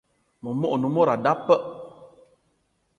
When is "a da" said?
1.13-1.33